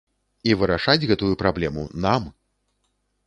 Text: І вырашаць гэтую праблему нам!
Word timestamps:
І 0.51 0.53
вырашаць 0.59 1.07
гэтую 1.11 1.29
праблему 1.43 1.83
нам! 2.05 2.27